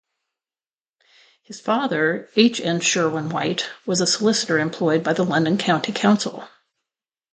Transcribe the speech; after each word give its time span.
His 1.43 1.61
father, 1.61 2.27
H. 2.35 2.59
N. 2.59 2.79
Sherwin-White, 2.79 3.69
was 3.85 4.01
a 4.01 4.07
solicitor 4.07 4.57
employed 4.57 5.03
by 5.03 5.13
the 5.13 5.21
London 5.23 5.59
County 5.59 5.91
Council. 5.91 6.43